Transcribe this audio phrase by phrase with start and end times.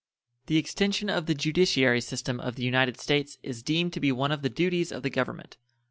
[0.47, 4.31] The extension of the judiciary system of the United States is deemed to be one
[4.31, 5.57] of the duties of the Government.